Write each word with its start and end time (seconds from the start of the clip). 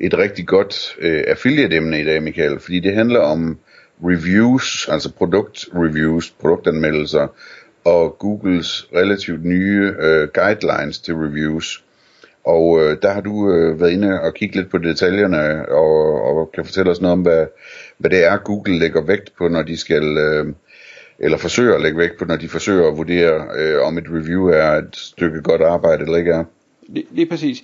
et 0.00 0.18
rigtig 0.18 0.46
godt 0.46 0.96
øh, 0.98 1.24
affiliate-emne 1.26 2.00
i 2.00 2.04
dag, 2.04 2.22
Michael, 2.22 2.60
fordi 2.60 2.80
det 2.80 2.94
handler 2.94 3.20
om 3.20 3.58
reviews, 4.04 4.88
altså 4.88 5.12
produkt-reviews, 5.12 6.30
produktanmeldelser, 6.40 7.26
og 7.84 8.16
Googles 8.18 8.88
relativt 8.96 9.44
nye 9.44 9.94
øh, 10.00 10.28
guidelines 10.34 10.98
til 10.98 11.14
reviews. 11.14 11.84
Og 12.44 12.80
øh, 12.82 12.96
der 13.02 13.12
har 13.12 13.20
du 13.20 13.52
øh, 13.52 13.80
været 13.80 13.90
inde 13.90 14.20
og 14.20 14.34
kigge 14.34 14.56
lidt 14.56 14.70
på 14.70 14.78
detaljerne, 14.78 15.68
og, 15.68 16.22
og 16.22 16.52
kan 16.54 16.64
fortælle 16.64 16.90
os 16.90 17.00
noget 17.00 17.12
om, 17.12 17.22
hvad, 17.22 17.46
hvad 17.98 18.10
det 18.10 18.24
er, 18.24 18.36
Google 18.36 18.78
lægger 18.78 19.02
vægt 19.02 19.32
på, 19.38 19.48
når 19.48 19.62
de 19.62 19.76
skal, 19.76 20.18
øh, 20.18 20.46
eller 21.18 21.38
forsøger 21.38 21.74
at 21.74 21.82
lægge 21.82 21.98
vægt 21.98 22.18
på, 22.18 22.24
når 22.24 22.36
de 22.36 22.48
forsøger 22.48 22.88
at 22.88 22.96
vurdere, 22.96 23.46
øh, 23.56 23.82
om 23.82 23.98
et 23.98 24.06
review 24.08 24.46
er 24.46 24.72
et 24.72 24.96
stykke 24.96 25.42
godt 25.42 25.62
arbejde 25.62 26.02
eller 26.02 26.16
ikke 26.16 26.32
er. 26.32 26.44
Lige, 26.88 27.06
lige 27.10 27.26
præcis. 27.26 27.62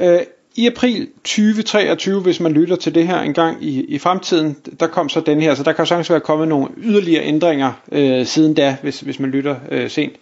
Øh, 0.00 0.18
i 0.58 0.66
april 0.66 1.08
2023, 1.24 2.20
hvis 2.20 2.40
man 2.40 2.52
lytter 2.52 2.76
til 2.76 2.94
det 2.94 3.06
her 3.06 3.20
en 3.20 3.34
gang 3.34 3.64
i, 3.64 3.84
i 3.84 3.98
fremtiden, 3.98 4.56
der 4.80 4.86
kom 4.86 5.08
så 5.08 5.20
den 5.20 5.40
her, 5.40 5.54
så 5.54 5.62
der 5.62 5.72
kan 5.72 5.86
sagtens 5.86 6.10
være 6.10 6.20
kommet 6.20 6.48
nogle 6.48 6.68
yderligere 6.76 7.24
ændringer 7.24 7.72
øh, 7.92 8.26
siden 8.26 8.54
da, 8.54 8.76
hvis, 8.82 9.00
hvis 9.00 9.18
man 9.20 9.30
lytter 9.30 9.56
øh, 9.70 9.90
sent. 9.90 10.12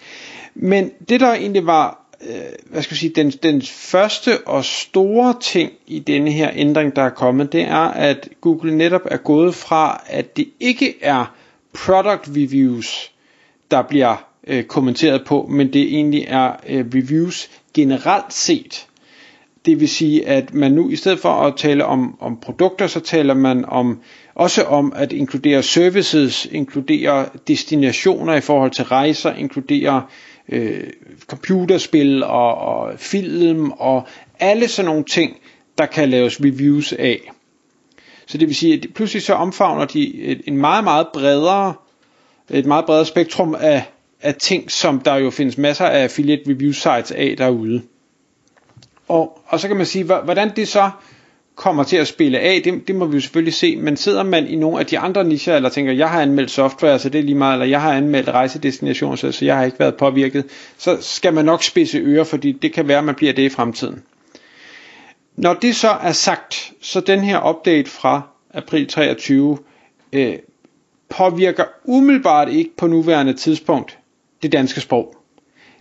Men 0.55 0.91
det 1.09 1.21
der 1.21 1.35
egentlig 1.35 1.67
var 1.67 2.05
øh, 2.29 2.37
hvad 2.71 2.83
skal 2.83 2.95
jeg 2.95 2.99
sige, 2.99 3.13
den, 3.17 3.31
den 3.31 3.63
første 3.63 4.47
og 4.47 4.65
store 4.65 5.35
ting 5.41 5.73
i 5.87 5.99
denne 5.99 6.31
her 6.31 6.51
ændring, 6.55 6.97
der 6.97 7.03
er 7.03 7.11
kommet, 7.11 7.53
det 7.53 7.63
er, 7.63 7.77
at 7.89 8.29
Google 8.41 8.77
netop 8.77 9.03
er 9.11 9.17
gået 9.17 9.55
fra, 9.55 10.03
at 10.07 10.37
det 10.37 10.49
ikke 10.61 10.95
er 11.01 11.35
product 11.75 12.29
reviews, 12.37 13.13
der 13.71 13.83
bliver 13.83 14.17
øh, 14.47 14.65
kommenteret 14.65 15.25
på, 15.25 15.47
men 15.51 15.73
det 15.73 15.83
egentlig 15.83 16.25
er 16.29 16.53
øh, 16.69 16.85
reviews 16.95 17.51
generelt 17.75 18.33
set. 18.33 18.87
Det 19.67 19.81
vil 19.81 19.89
sige, 19.89 20.27
at 20.29 20.55
man 20.55 20.73
nu 20.73 20.91
i 20.91 20.97
stedet 20.97 21.19
for 21.19 21.29
at 21.29 21.57
tale 21.57 21.85
om, 21.85 22.17
om 22.21 22.37
produkter, 22.41 22.87
så 22.87 23.01
taler 23.01 23.35
man 23.35 23.65
om 23.65 24.01
også 24.35 24.63
om 24.65 24.93
at 24.97 25.13
inkludere 25.13 25.63
services, 25.63 26.47
inkludere 26.53 27.27
destinationer 27.49 28.35
i 28.35 28.41
forhold 28.41 28.71
til 28.71 28.85
rejser, 28.85 29.35
inkludere 29.35 30.03
øh, 30.49 30.81
computerspil 31.27 32.23
og, 32.25 32.55
og 32.59 32.93
film 32.99 33.71
og 33.71 34.07
alle 34.41 34.69
sådan 34.69 34.87
nogle 34.89 35.05
ting, 35.05 35.37
der 35.79 35.87
kan 35.87 36.09
laves 36.09 36.41
reviews 36.41 36.93
af. 36.93 37.31
Så 38.27 38.39
det 38.39 38.49
vil 38.49 38.57
sige, 38.57 38.75
at 38.75 38.87
pludselig 38.95 39.23
så 39.23 39.35
omfavner 39.35 39.85
de 39.85 40.15
et, 40.23 40.41
en 40.47 40.57
meget, 40.57 40.85
meget 40.85 41.07
bredere, 41.13 41.75
et 42.51 42.67
meget 42.67 42.85
bredere 42.87 43.07
spektrum 43.07 43.55
af, 43.61 43.85
af 44.23 44.35
ting, 44.35 44.71
som 44.71 45.01
der 45.01 45.17
jo 45.17 45.31
findes 45.31 45.59
masser 45.59 45.85
af 45.85 46.03
affiliate 46.03 46.43
review 46.51 46.73
sites 46.73 47.11
af 47.13 47.35
derude. 47.39 47.83
Og, 49.09 49.41
og 49.47 49.61
så 49.61 49.69
kan 49.69 49.77
man 49.77 49.87
sige, 49.87 50.05
hvordan 50.05 50.57
det 50.57 50.69
så 50.69 50.91
kommer 51.55 51.85
til 51.85 51.97
at 51.97 52.09
spille 52.09 52.39
af, 52.39 52.61
det, 52.65 52.89
det 52.89 52.97
må 52.97 53.07
vi 53.07 53.17
jo 53.17 53.21
selvfølgelig 53.21 53.55
se, 53.55 53.77
men 53.77 53.97
sidder 53.97 54.23
man 54.23 54.47
i 54.47 54.57
nogle 54.57 54.81
af 54.81 54.87
de 54.87 54.99
andre 54.99 55.25
nicher, 55.25 55.57
eller 55.57 55.69
tænker, 55.69 55.93
jeg 55.93 56.11
har 56.11 56.23
anmeldt 56.23 56.51
software, 56.51 56.99
så 56.99 57.09
det 57.09 57.19
er 57.19 57.23
lige 57.23 57.35
meget, 57.35 57.53
eller 57.53 57.67
jeg 57.67 57.83
har 57.83 57.93
anmeldt 57.93 58.29
rejsedestinationer, 58.29 59.17
så, 59.17 59.33
så 59.33 59.45
jeg 59.45 59.57
har 59.57 59.65
ikke 59.65 59.79
været 59.79 59.97
påvirket, 59.97 60.45
så 60.79 60.97
skal 61.01 61.35
man 61.35 61.45
nok 61.45 61.63
spidse 61.63 61.99
ører, 61.99 62.25
fordi 62.25 62.53
det 62.53 62.73
kan 62.73 62.89
være, 62.89 62.99
at 62.99 63.05
man 63.05 63.15
bliver 63.15 63.33
det 63.33 63.43
i 63.43 63.49
fremtiden. 63.49 64.03
Når 65.37 65.55
det 65.55 65.77
så 65.77 65.89
er 65.89 66.13
sagt, 66.13 66.73
så 66.81 67.01
den 67.01 67.21
her 67.21 67.51
update 67.51 67.91
fra 67.91 68.23
april 68.55 68.87
23 68.87 69.59
øh, 70.13 70.35
påvirker 71.09 71.65
umiddelbart 71.85 72.49
ikke 72.49 72.71
på 72.77 72.87
nuværende 72.87 73.33
tidspunkt 73.33 73.99
det 74.43 74.53
danske 74.53 74.81
sprog. 74.81 75.17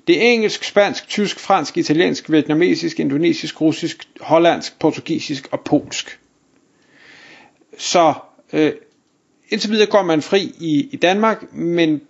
Det 0.07 0.17
er 0.17 0.31
engelsk, 0.31 0.63
spansk, 0.63 1.07
tysk, 1.07 1.39
fransk, 1.39 1.77
italiensk, 1.77 2.31
vietnamesisk, 2.31 2.99
indonesisk, 2.99 3.61
russisk, 3.61 4.07
hollandsk, 4.21 4.79
portugisisk 4.79 5.47
og 5.51 5.61
polsk. 5.61 6.19
Så 7.77 8.13
øh, 8.53 8.73
indtil 9.49 9.69
videre 9.71 9.87
går 9.87 10.03
man 10.03 10.21
fri 10.21 10.55
i, 10.59 10.89
i 10.91 10.95
Danmark, 10.95 11.53
men 11.53 12.01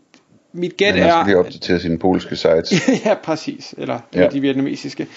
mit 0.54 0.78
gæt 0.78 0.94
Men 0.94 1.04
man 1.04 1.10
er... 1.10 1.14
skal 1.14 1.26
lige 1.26 1.38
opdatere 1.38 1.80
sine 1.80 1.98
polske 1.98 2.36
sites. 2.36 2.74
ja, 3.06 3.14
præcis. 3.14 3.76
Eller 3.78 4.00
Ja. 4.16 4.28
de 4.28 4.40
vietnamesiske. 4.42 5.08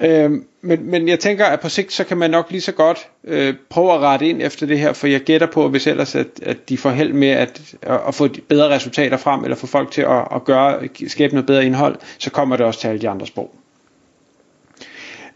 Øhm, 0.00 0.44
men, 0.62 0.90
men 0.90 1.08
jeg 1.08 1.18
tænker, 1.20 1.44
at 1.44 1.60
på 1.60 1.68
sigt, 1.68 1.92
så 1.92 2.04
kan 2.04 2.16
man 2.16 2.30
nok 2.30 2.50
lige 2.50 2.60
så 2.60 2.72
godt 2.72 3.08
øh, 3.24 3.54
prøve 3.70 3.92
at 3.92 4.00
rette 4.00 4.28
ind 4.28 4.42
efter 4.42 4.66
det 4.66 4.78
her, 4.78 4.92
for 4.92 5.06
jeg 5.06 5.20
gætter 5.20 5.46
på, 5.46 5.68
hvis 5.68 5.86
ellers 5.86 6.14
at, 6.14 6.26
at 6.42 6.68
de 6.68 6.78
får 6.78 6.90
held 6.90 7.12
med 7.12 7.28
at, 7.28 7.60
at, 7.82 8.00
at 8.08 8.14
få 8.14 8.28
bedre 8.48 8.68
resultater 8.74 9.16
frem, 9.16 9.44
eller 9.44 9.56
få 9.56 9.66
folk 9.66 9.90
til 9.90 10.02
at, 10.02 10.28
at 10.34 10.44
gøre, 10.44 10.88
skabe 11.08 11.34
noget 11.34 11.46
bedre 11.46 11.66
indhold, 11.66 11.96
så 12.18 12.30
kommer 12.30 12.56
det 12.56 12.66
også 12.66 12.80
til 12.80 12.88
alle 12.88 13.00
de 13.00 13.08
andre 13.08 13.26
sprog. 13.26 13.54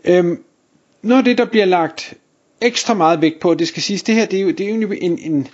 Øhm, 0.04 0.42
noget 1.02 1.18
af 1.18 1.24
det, 1.24 1.38
der 1.38 1.44
bliver 1.44 1.64
lagt 1.64 2.14
ekstra 2.60 2.94
meget 2.94 3.20
vægt 3.20 3.40
på, 3.40 3.54
det 3.54 3.68
skal 3.68 3.82
siges, 3.82 4.02
det 4.02 4.14
her, 4.14 4.26
det 4.26 4.38
er 4.38 4.42
jo, 4.42 4.50
det 4.50 4.60
er 4.60 4.74
jo 4.74 4.92
en, 5.00 5.18
en, 5.18 5.48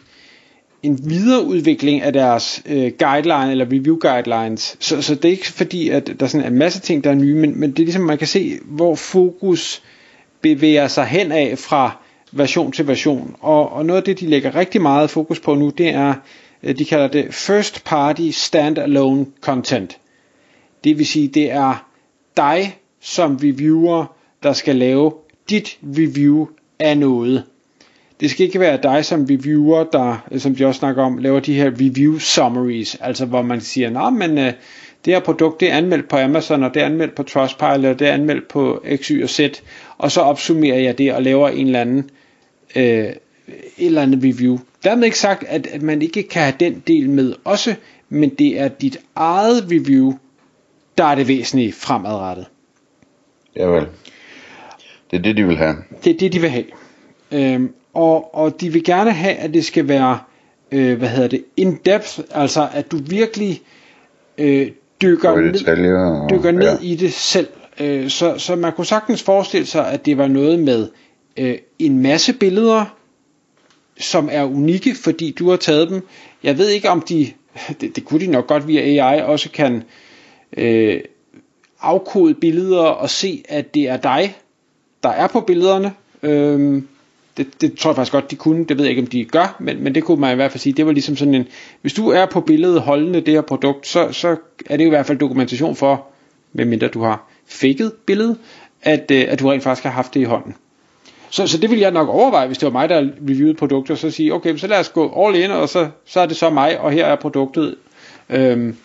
en 0.83 0.99
videreudvikling 1.11 2.03
af 2.03 2.12
deres 2.12 2.62
øh, 2.66 2.93
guideline 2.99 3.50
eller 3.50 3.65
review 3.65 3.97
guidelines. 3.97 4.77
Så, 4.81 5.03
så 5.03 5.15
det 5.15 5.25
er 5.25 5.28
ikke 5.28 5.53
fordi, 5.53 5.89
at 5.89 6.11
der 6.21 6.27
sådan 6.27 6.44
er 6.44 6.50
en 6.50 6.59
masse 6.59 6.81
ting, 6.81 7.05
der 7.05 7.11
er 7.11 7.15
nye, 7.15 7.34
men, 7.34 7.61
men 7.61 7.71
det 7.71 7.78
er 7.78 7.84
ligesom, 7.84 8.03
man 8.03 8.19
kan 8.19 8.27
se, 8.27 8.59
hvor 8.65 8.94
fokus 8.94 9.83
bevæger 10.41 10.88
sig 10.88 11.06
hen 11.06 11.33
af 11.33 11.59
fra 11.59 11.97
version 12.33 12.72
til 12.72 12.87
version. 12.88 13.37
Og, 13.41 13.72
og 13.72 13.87
noget 13.87 14.00
af 14.00 14.05
det, 14.05 14.21
de 14.21 14.27
lægger 14.27 14.55
rigtig 14.55 14.83
meget 14.83 15.11
fokus 15.11 15.41
på 15.41 15.55
nu, 15.55 15.71
det 15.71 15.88
er, 15.88 16.15
øh, 16.62 16.78
de 16.78 16.84
kalder 16.84 17.09
det 17.09 17.34
first 17.34 17.84
party 17.84 18.31
standalone 18.33 19.27
content. 19.41 19.99
Det 20.84 20.99
vil 20.99 21.06
sige, 21.06 21.28
det 21.28 21.50
er 21.50 21.87
dig 22.37 22.78
som 23.00 23.37
reviewer, 23.43 24.05
der 24.43 24.53
skal 24.53 24.77
lave 24.77 25.12
dit 25.50 25.78
review 25.83 26.47
af 26.78 26.99
noget. 26.99 27.44
Det 28.21 28.31
skal 28.31 28.47
ikke 28.47 28.61
være 28.61 28.79
dig 28.83 29.05
som 29.05 29.27
reviewer, 29.31 29.84
der, 29.84 30.29
som 30.37 30.55
de 30.55 30.67
også 30.67 30.79
snakker 30.79 31.03
om, 31.03 31.19
laver 31.19 31.41
de 31.41 31.55
her 31.55 31.71
review 31.71 32.19
summaries, 32.19 32.95
altså 33.01 33.27
hvor 33.27 33.43
man 33.43 33.61
siger, 33.61 33.91
nej, 33.91 34.11
men 34.11 34.39
øh, 34.39 34.53
det 35.05 35.12
her 35.12 35.21
produkt, 35.21 35.61
det 35.61 35.73
er 35.73 35.77
anmeldt 35.77 36.09
på 36.09 36.17
Amazon, 36.17 36.62
og 36.62 36.75
det 36.75 36.83
er 36.83 36.87
anmeldt 36.87 37.15
på 37.15 37.23
Trustpilot, 37.23 37.84
og 37.84 37.99
det 37.99 38.09
er 38.09 38.12
anmeldt 38.12 38.49
på 38.49 38.84
X, 38.97 39.06
Y 39.06 39.23
og 39.23 39.29
Z, 39.29 39.41
og 39.99 40.11
så 40.11 40.21
opsummerer 40.21 40.79
jeg 40.79 40.99
det 40.99 41.15
og 41.15 41.23
laver 41.23 41.49
en 41.49 41.67
eller 41.67 41.81
anden, 41.81 42.11
øh, 42.77 42.84
et 42.84 43.17
eller 43.79 44.03
andet 44.03 44.21
review. 44.25 44.59
Dermed 44.85 45.05
ikke 45.05 45.19
sagt, 45.19 45.45
at, 45.49 45.67
at 45.67 45.83
man 45.83 46.03
ikke 46.03 46.23
kan 46.23 46.43
have 46.43 46.55
den 46.61 46.83
del 46.87 47.11
med 47.11 47.35
også, 47.45 47.75
men 48.09 48.31
det 48.31 48.61
er 48.61 48.69
dit 48.69 49.00
eget 49.15 49.65
review, 49.71 50.12
der 50.99 51.05
er 51.05 51.15
det 51.15 51.29
væsentlige 51.29 51.73
fremadrettet. 51.73 52.47
Javel. 53.56 53.87
Det 55.11 55.17
er 55.19 55.23
det, 55.23 55.37
de 55.37 55.47
vil 55.47 55.56
have. 55.56 55.77
Det 56.05 56.15
er 56.15 56.19
det, 56.19 56.33
de 56.33 56.41
vil 56.41 56.50
have. 56.50 56.65
Øhm, 57.33 57.75
og, 57.99 58.35
og 58.35 58.61
de 58.61 58.73
vil 58.73 58.85
gerne 58.85 59.13
have, 59.13 59.35
at 59.35 59.55
det 59.55 59.65
skal 59.65 59.89
være, 59.89 60.19
øh, 60.73 60.99
hvad 60.99 61.09
hedder 61.09 61.29
det, 61.29 61.45
in-depth, 61.57 62.21
altså 62.31 62.69
at 62.73 62.91
du 62.91 62.97
virkelig 62.97 63.63
øh, 64.39 64.71
dykker, 65.03 65.41
ned, 65.41 65.53
detaljer. 65.53 66.29
Dykker 66.29 66.51
ned 66.51 66.81
ja. 66.81 66.87
i 66.87 66.95
det 66.95 67.13
selv. 67.13 67.49
Øh, 67.81 68.11
så, 68.11 68.39
så 68.39 68.57
man 68.57 68.73
kunne 68.73 68.87
sagtens 68.87 69.23
forestille 69.23 69.67
sig, 69.67 69.89
at 69.93 70.07
det 70.07 70.19
var 70.19 70.29
noget 70.29 70.59
med 70.59 70.89
øh, 71.37 71.59
en 71.79 72.03
masse 72.03 72.33
billeder, 72.33 72.97
som 74.01 74.29
er 74.33 74.44
unikke, 74.44 74.94
fordi 74.94 75.35
du 75.39 75.51
har 75.51 75.56
taget 75.56 75.91
dem. 75.91 76.06
Jeg 76.43 76.59
ved 76.59 76.69
ikke, 76.69 76.91
om 76.91 77.01
de, 77.01 77.33
det, 77.81 77.97
det 77.97 78.05
kunne 78.05 78.21
de 78.21 78.31
nok 78.31 78.47
godt 78.47 78.69
via 78.69 79.05
AI, 79.05 79.23
også 79.23 79.51
kan 79.51 79.83
øh, 80.56 81.01
afkode 81.81 82.35
billeder 82.35 82.83
og 82.83 83.11
se, 83.11 83.44
at 83.49 83.75
det 83.75 83.89
er 83.89 83.97
dig, 83.97 84.37
der 85.03 85.09
er 85.09 85.27
på 85.27 85.41
billederne. 85.41 85.93
Øhm, 86.23 86.89
det, 87.38 87.61
det 87.61 87.79
tror 87.79 87.90
jeg 87.90 87.96
faktisk 87.96 88.12
godt, 88.12 88.31
de 88.31 88.37
kunne. 88.37 88.64
Det 88.64 88.79
ved 88.79 88.85
jeg 88.85 88.90
ikke, 88.90 89.02
om 89.02 89.06
de 89.06 89.25
gør, 89.25 89.56
men, 89.61 89.85
men 89.85 89.94
det 89.94 90.05
kunne 90.05 90.20
man 90.20 90.32
i 90.32 90.35
hvert 90.35 90.52
fald 90.52 90.61
sige. 90.61 90.73
Det 90.73 90.87
var 90.87 90.93
ligesom 90.93 91.17
sådan 91.17 91.35
en, 91.35 91.46
hvis 91.81 91.94
du 91.94 92.08
er 92.08 92.26
på 92.26 92.40
billedet 92.40 92.81
holdende 92.81 93.20
det 93.20 93.35
her 93.35 93.40
produkt, 93.40 93.87
så, 93.87 94.12
så 94.12 94.37
er 94.67 94.76
det 94.76 94.87
i 94.87 94.88
hvert 94.88 95.06
fald 95.06 95.19
dokumentation 95.19 95.76
for, 95.76 96.06
medmindre 96.52 96.88
du 96.88 97.02
har 97.02 97.29
faked 97.46 97.90
billedet, 98.06 98.38
at, 98.82 99.11
øh, 99.11 99.25
at 99.29 99.40
du 99.40 99.49
rent 99.49 99.62
faktisk 99.62 99.85
har 99.85 99.90
haft 99.90 100.14
det 100.14 100.20
i 100.20 100.25
hånden. 100.25 100.55
Så, 101.31 101.46
så 101.46 101.58
det 101.58 101.70
ville 101.70 101.82
jeg 101.82 101.90
nok 101.90 102.08
overveje, 102.08 102.46
hvis 102.46 102.58
det 102.58 102.67
var 102.67 102.73
mig, 102.73 102.88
der 102.88 102.99
reviewede 102.99 103.55
produkter, 103.55 103.94
så 103.94 104.11
sige, 104.11 104.34
okay, 104.34 104.56
så 104.56 104.67
lad 104.67 104.81
os 104.81 104.88
gå 104.88 105.26
all 105.26 105.37
in, 105.37 105.50
og 105.50 105.69
så, 105.69 105.88
så 106.05 106.20
er 106.20 106.26
det 106.26 106.37
så 106.37 106.50
mig, 106.50 106.81
og 106.81 106.93
her 106.93 107.06
er 107.06 107.17
produktet. 107.17 107.75
Øhm, 108.31 108.76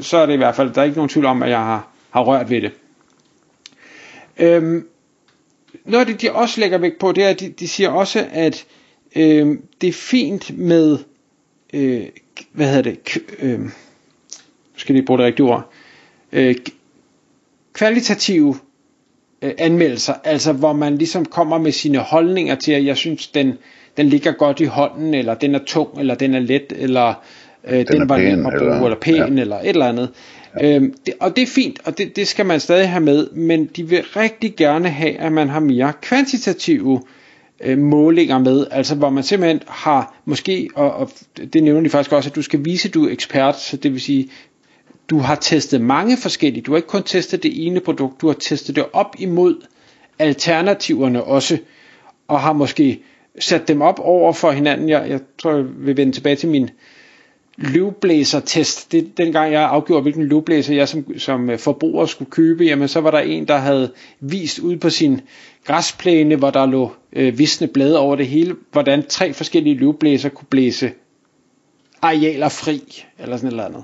så 0.00 0.18
er 0.18 0.26
det 0.26 0.32
i 0.32 0.36
hvert 0.36 0.56
fald, 0.56 0.74
der 0.74 0.80
er 0.80 0.84
ikke 0.84 0.96
nogen 0.96 1.08
tvivl 1.08 1.26
om, 1.26 1.42
at 1.42 1.50
jeg 1.50 1.58
har, 1.58 1.88
har 2.10 2.22
rørt 2.22 2.50
ved 2.50 2.60
det. 2.60 2.72
Øhm, 4.38 4.86
noget 5.84 6.06
af 6.06 6.12
det, 6.12 6.22
de 6.22 6.32
også 6.32 6.60
lægger 6.60 6.78
vægt 6.78 6.98
på, 6.98 7.12
det 7.12 7.24
er, 7.24 7.28
at 7.28 7.40
de, 7.40 7.48
de 7.48 7.68
siger 7.68 7.88
også, 7.88 8.26
at 8.32 8.66
øh, 9.16 9.58
det 9.80 9.88
er 9.88 9.92
fint 9.92 10.58
med, 10.58 10.98
øh, 11.74 12.06
hvad 12.52 12.66
hedder 12.66 12.82
det, 12.82 13.18
øh, 13.38 13.60
skal 14.76 14.94
lige 14.94 15.06
bruge 15.06 15.18
det 15.18 15.26
rigtige 15.26 15.46
ord, 15.46 15.70
øh, 16.32 16.56
kvalitative 17.72 18.56
øh, 19.42 19.52
anmeldelser, 19.58 20.14
altså 20.24 20.52
hvor 20.52 20.72
man 20.72 20.98
ligesom 20.98 21.24
kommer 21.24 21.58
med 21.58 21.72
sine 21.72 21.98
holdninger 21.98 22.54
til, 22.54 22.72
at 22.72 22.84
jeg 22.84 22.96
synes, 22.96 23.26
den, 23.28 23.52
den 23.96 24.08
ligger 24.08 24.32
godt 24.32 24.60
i 24.60 24.64
hånden, 24.64 25.14
eller 25.14 25.34
den 25.34 25.54
er 25.54 25.64
tung, 25.66 26.00
eller 26.00 26.14
den 26.14 26.34
er 26.34 26.40
let, 26.40 26.72
eller 26.76 27.14
øh, 27.68 27.78
den, 27.78 27.86
den 27.86 28.08
var 28.08 28.16
pæn, 28.16 28.42
bruge, 28.42 28.54
eller, 28.54 28.84
eller 28.84 28.96
pæn, 29.00 29.36
ja. 29.36 29.40
eller 29.40 29.60
et 29.60 29.68
eller 29.68 29.86
andet. 29.86 30.10
Ja. 30.60 30.76
Øhm, 30.76 30.94
det, 31.06 31.14
og 31.20 31.36
det 31.36 31.42
er 31.42 31.46
fint, 31.46 31.80
og 31.84 31.98
det, 31.98 32.16
det 32.16 32.28
skal 32.28 32.46
man 32.46 32.60
stadig 32.60 32.88
have 32.90 33.04
med, 33.04 33.30
men 33.30 33.66
de 33.76 33.88
vil 33.88 34.02
rigtig 34.16 34.56
gerne 34.56 34.88
have, 34.88 35.16
at 35.18 35.32
man 35.32 35.48
har 35.48 35.60
mere 35.60 35.92
kvantitative 36.02 37.02
øh, 37.60 37.78
målinger 37.78 38.38
med, 38.38 38.66
altså 38.70 38.94
hvor 38.94 39.10
man 39.10 39.22
simpelthen 39.22 39.60
har 39.68 40.14
måske, 40.24 40.68
og, 40.74 40.92
og 40.92 41.10
det 41.52 41.62
nævner 41.62 41.80
de 41.80 41.90
faktisk 41.90 42.12
også, 42.12 42.30
at 42.30 42.36
du 42.36 42.42
skal 42.42 42.64
vise, 42.64 42.88
at 42.88 42.94
du 42.94 43.06
er 43.06 43.12
ekspert, 43.12 43.60
så 43.60 43.76
det 43.76 43.92
vil 43.92 44.00
sige, 44.00 44.28
du 45.10 45.18
har 45.18 45.34
testet 45.34 45.80
mange 45.80 46.16
forskellige, 46.16 46.62
du 46.62 46.72
har 46.72 46.76
ikke 46.76 46.88
kun 46.88 47.02
testet 47.02 47.42
det 47.42 47.66
ene 47.66 47.80
produkt, 47.80 48.20
du 48.20 48.26
har 48.26 48.34
testet 48.34 48.76
det 48.76 48.84
op 48.92 49.16
imod 49.18 49.54
alternativerne 50.18 51.24
også, 51.24 51.58
og 52.28 52.40
har 52.40 52.52
måske 52.52 53.02
sat 53.38 53.68
dem 53.68 53.82
op 53.82 54.00
over 54.02 54.32
for 54.32 54.50
hinanden. 54.50 54.88
Jeg, 54.88 55.06
jeg 55.08 55.20
tror, 55.38 55.54
jeg 55.54 55.64
vil 55.78 55.96
vende 55.96 56.12
tilbage 56.12 56.36
til 56.36 56.48
min 56.48 56.70
løvblæser-test. 57.58 58.92
Det, 58.92 59.18
dengang 59.18 59.52
jeg 59.52 59.62
afgjorde, 59.62 60.02
hvilken 60.02 60.24
løvblæser 60.24 60.74
jeg 60.74 60.88
som, 60.88 61.18
som 61.18 61.50
øh, 61.50 61.58
forbruger 61.58 62.06
skulle 62.06 62.30
købe, 62.30 62.64
jamen 62.64 62.88
så 62.88 63.00
var 63.00 63.10
der 63.10 63.18
en, 63.18 63.48
der 63.48 63.56
havde 63.56 63.92
vist 64.20 64.58
ud 64.58 64.76
på 64.76 64.90
sin 64.90 65.20
græsplæne, 65.64 66.36
hvor 66.36 66.50
der 66.50 66.66
lå 66.66 66.92
øh, 67.12 67.38
visne 67.38 67.66
blade 67.66 67.98
over 67.98 68.16
det 68.16 68.26
hele, 68.26 68.56
hvordan 68.72 69.06
tre 69.08 69.32
forskellige 69.32 69.76
løvblæser 69.76 70.28
kunne 70.28 70.46
blæse 70.50 70.90
arealer 72.02 72.48
fri, 72.48 73.04
eller 73.18 73.36
sådan 73.36 73.48
et 73.48 73.52
eller 73.52 73.64
andet. 73.64 73.82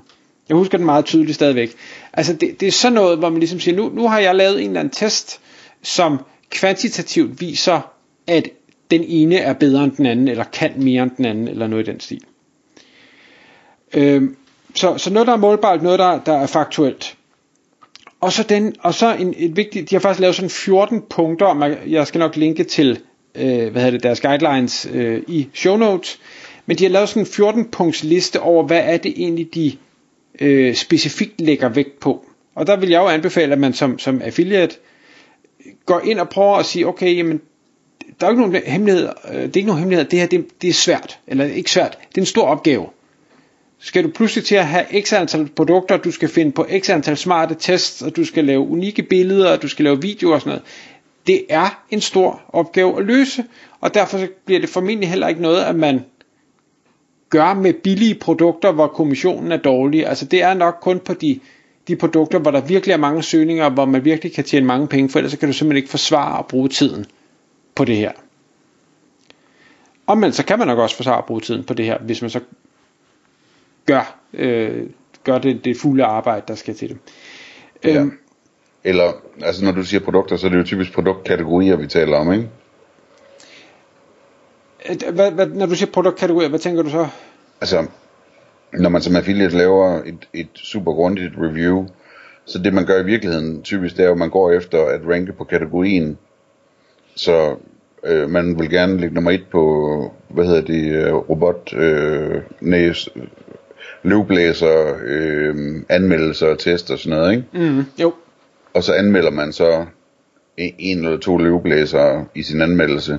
Jeg 0.49 0.57
husker 0.57 0.77
den 0.77 0.85
meget 0.85 1.05
tydeligt 1.05 1.35
stadigvæk. 1.35 1.73
Altså 2.13 2.33
det, 2.33 2.59
det 2.59 2.67
er 2.67 2.71
sådan 2.71 2.93
noget, 2.93 3.17
hvor 3.17 3.29
man 3.29 3.39
ligesom 3.39 3.59
siger, 3.59 3.75
nu, 3.75 3.89
nu 3.89 4.07
har 4.07 4.19
jeg 4.19 4.35
lavet 4.35 4.61
en 4.61 4.67
eller 4.67 4.79
anden 4.79 4.93
test, 4.93 5.39
som 5.83 6.19
kvantitativt 6.49 7.41
viser, 7.41 7.91
at 8.27 8.49
den 8.91 9.03
ene 9.07 9.35
er 9.37 9.53
bedre 9.53 9.83
end 9.83 9.91
den 9.91 10.05
anden, 10.05 10.27
eller 10.27 10.43
kan 10.43 10.71
mere 10.77 11.03
end 11.03 11.11
den 11.17 11.25
anden, 11.25 11.47
eller 11.47 11.67
noget 11.67 11.87
i 11.87 11.91
den 11.91 11.99
stil. 11.99 12.21
Øh, 13.95 14.23
så, 14.75 14.97
så 14.97 15.13
noget, 15.13 15.27
der 15.27 15.33
er 15.33 15.37
målbart, 15.37 15.83
noget, 15.83 15.99
der, 15.99 16.19
der 16.23 16.33
er 16.33 16.47
faktuelt. 16.47 17.17
Og 18.21 18.31
så, 18.31 18.43
den, 18.43 18.75
og 18.79 18.93
så 18.93 19.15
en, 19.15 19.33
et 19.37 19.57
vigtigt, 19.57 19.89
de 19.89 19.95
har 19.95 19.99
faktisk 19.99 20.19
lavet 20.19 20.35
sådan 20.35 20.49
14 20.49 21.01
punkter, 21.09 21.75
jeg 21.87 22.07
skal 22.07 22.19
nok 22.19 22.35
linke 22.35 22.63
til, 22.63 22.99
øh, 23.35 23.71
hvad 23.71 23.81
hedder 23.81 23.91
det, 23.91 24.03
deres 24.03 24.21
guidelines 24.21 24.87
øh, 24.93 25.23
i 25.27 25.47
show 25.53 25.77
notes, 25.77 26.19
men 26.65 26.77
de 26.77 26.83
har 26.83 26.91
lavet 26.91 27.09
sådan 27.09 27.21
en 27.21 27.27
14 27.27 27.65
punkts 27.65 28.03
liste 28.03 28.39
over, 28.39 28.63
hvad 28.63 28.81
er 28.83 28.97
det 28.97 29.13
egentlig, 29.17 29.53
de 29.53 29.71
øh, 30.41 30.75
specifikt 30.75 31.41
lægger 31.41 31.69
vægt 31.69 31.99
på. 31.99 32.25
Og 32.55 32.67
der 32.67 32.75
vil 32.75 32.89
jeg 32.89 32.99
jo 33.01 33.07
anbefale, 33.07 33.53
at 33.53 33.59
man 33.59 33.73
som, 33.73 33.99
som 33.99 34.21
affiliate 34.21 34.75
går 35.85 36.01
ind 36.05 36.19
og 36.19 36.29
prøver 36.29 36.55
at 36.55 36.65
sige, 36.65 36.87
okay, 36.87 37.17
jamen, 37.17 37.41
der 38.19 38.25
er 38.25 38.31
ikke 38.31 38.41
nogen 38.41 38.61
hemmelighed, 38.65 39.09
øh, 39.29 39.35
det 39.35 39.43
er 39.43 39.57
ikke 39.57 39.67
nogen 39.67 39.79
hemmelighed, 39.79 40.05
det 40.09 40.19
her 40.19 40.27
det, 40.27 40.61
det 40.61 40.69
er 40.69 40.73
svært, 40.73 41.19
eller 41.27 41.45
ikke 41.45 41.71
svært, 41.71 41.97
det 42.09 42.17
er 42.17 42.21
en 42.21 42.25
stor 42.25 42.43
opgave. 42.43 42.85
Skal 43.79 44.03
du 44.03 44.09
pludselig 44.09 44.45
til 44.45 44.55
at 44.55 44.67
have 44.67 44.85
x 45.01 45.13
antal 45.13 45.49
produkter, 45.55 45.97
du 45.97 46.11
skal 46.11 46.29
finde 46.29 46.51
på 46.51 46.67
x 46.79 46.89
antal 46.89 47.17
smarte 47.17 47.55
tests, 47.59 48.01
og 48.01 48.15
du 48.15 48.25
skal 48.25 48.45
lave 48.45 48.59
unikke 48.59 49.03
billeder, 49.03 49.51
og 49.51 49.61
du 49.61 49.67
skal 49.67 49.83
lave 49.83 50.01
videoer 50.01 50.33
og 50.33 50.41
sådan 50.41 50.49
noget. 50.49 50.63
Det 51.27 51.45
er 51.49 51.83
en 51.89 52.01
stor 52.01 52.41
opgave 52.49 52.99
at 52.99 53.05
løse, 53.05 53.43
og 53.81 53.93
derfor 53.93 54.19
bliver 54.45 54.59
det 54.59 54.69
formentlig 54.69 55.09
heller 55.09 55.27
ikke 55.27 55.41
noget, 55.41 55.63
at 55.63 55.75
man 55.75 56.05
gør 57.29 57.53
med 57.53 57.73
billige 57.73 58.15
produkter, 58.15 58.71
hvor 58.71 58.87
kommissionen 58.87 59.51
er 59.51 59.57
dårlig. 59.57 60.07
Altså 60.07 60.25
det 60.25 60.41
er 60.41 60.53
nok 60.53 60.77
kun 60.81 60.99
på 60.99 61.13
de, 61.13 61.39
de 61.87 61.95
produkter, 61.95 62.39
hvor 62.39 62.51
der 62.51 62.61
virkelig 62.61 62.93
er 62.93 62.97
mange 62.97 63.23
søgninger, 63.23 63.69
hvor 63.69 63.85
man 63.85 64.05
virkelig 64.05 64.33
kan 64.33 64.43
tjene 64.43 64.65
mange 64.65 64.87
penge, 64.87 65.09
for 65.09 65.19
ellers 65.19 65.35
kan 65.35 65.49
du 65.49 65.53
simpelthen 65.53 65.77
ikke 65.77 65.89
forsvare 65.89 66.39
at 66.39 66.47
bruge 66.47 66.69
tiden 66.69 67.05
på 67.75 67.85
det 67.85 67.95
her. 67.95 68.11
Omvendt 70.07 70.35
så 70.35 70.45
kan 70.45 70.59
man 70.59 70.67
nok 70.67 70.79
også 70.79 70.95
forsvare 70.95 71.17
at 71.17 71.25
bruge 71.25 71.41
tiden 71.41 71.63
på 71.63 71.73
det 71.73 71.85
her, 71.85 71.97
hvis 71.99 72.21
man 72.21 72.29
så 72.29 72.39
gør, 73.85 74.19
øh, 74.33 74.89
gør 75.23 75.37
det, 75.37 75.65
det 75.65 75.77
fulde 75.77 76.03
arbejde, 76.03 76.43
der 76.47 76.55
skal 76.55 76.75
til 76.75 76.89
det. 76.89 76.97
Ja. 77.83 77.99
Øhm, 77.99 78.17
Eller, 78.83 79.11
altså 79.41 79.65
når 79.65 79.71
du 79.71 79.83
siger 79.83 80.01
produkter, 80.01 80.35
så 80.35 80.47
er 80.47 80.51
det 80.51 80.57
jo 80.57 80.63
typisk 80.63 80.93
produktkategorier, 80.93 81.75
vi 81.75 81.87
taler 81.87 82.17
om, 82.17 82.33
ikke? 82.33 82.49
Hvad, 85.11 85.31
hvad, 85.31 85.47
når 85.47 85.65
du 85.65 85.75
siger 85.75 85.91
produktkategorier, 85.91 86.49
hvad 86.49 86.59
tænker 86.59 86.83
du 86.83 86.89
så? 86.89 87.07
Altså, 87.61 87.87
når 88.73 88.89
man 88.89 89.01
som 89.01 89.15
affiliate 89.15 89.57
laver 89.57 90.01
et, 90.05 90.29
et 90.33 90.49
super 90.55 90.93
grundigt 90.93 91.33
review, 91.37 91.85
så 92.45 92.59
det 92.59 92.73
man 92.73 92.85
gør 92.85 93.01
i 93.01 93.05
virkeligheden 93.05 93.61
typisk, 93.63 93.97
det 93.97 94.05
er 94.05 94.11
at 94.11 94.17
man 94.17 94.29
går 94.29 94.51
efter 94.51 94.85
at 94.85 95.01
ranke 95.09 95.33
på 95.33 95.43
kategorien. 95.43 96.17
Så 97.15 97.55
øh, 98.03 98.29
man 98.29 98.59
vil 98.59 98.69
gerne 98.69 98.97
ligge 98.97 99.15
nummer 99.15 99.31
et 99.31 99.45
på, 99.51 100.11
hvad 100.29 100.45
hedder 100.45 100.61
det, 100.61 100.91
øh, 100.91 101.13
robot, 101.13 101.73
øh, 101.73 102.41
næs, 102.61 103.09
løvblæser, 104.05 104.97
øh, 105.05 105.55
anmeldelser 105.89 106.47
og 106.47 106.59
test 106.59 106.91
og 106.91 106.99
sådan 106.99 107.17
noget, 107.17 107.31
ikke? 107.31 107.71
Mm, 107.71 107.85
jo. 108.01 108.13
Og 108.73 108.83
så 108.83 108.93
anmelder 108.93 109.31
man 109.31 109.53
så 109.53 109.85
en 110.57 111.05
eller 111.05 111.19
to 111.19 111.37
løvblæsere 111.37 112.25
i 112.35 112.43
sin 112.43 112.61
anmeldelse. 112.61 113.17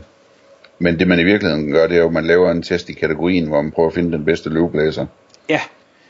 Men 0.78 0.98
det 0.98 1.08
man 1.08 1.20
i 1.20 1.24
virkeligheden 1.24 1.72
gør, 1.72 1.86
det 1.86 1.96
er 1.96 2.00
jo, 2.00 2.06
at 2.06 2.12
man 2.12 2.26
laver 2.26 2.50
en 2.50 2.62
test 2.62 2.88
i 2.88 2.92
kategorien, 2.92 3.46
hvor 3.46 3.62
man 3.62 3.72
prøver 3.72 3.88
at 3.88 3.94
finde 3.94 4.12
den 4.12 4.24
bedste 4.24 4.50
løvblæser. 4.50 5.06
Ja. 5.48 5.60